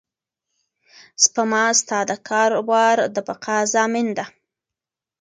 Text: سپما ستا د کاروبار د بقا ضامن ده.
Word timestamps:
سپما 1.23 1.65
ستا 1.79 1.99
د 2.09 2.11
کاروبار 2.29 2.97
د 3.13 3.17
بقا 3.27 3.57
ضامن 3.73 4.07
ده. 4.17 4.25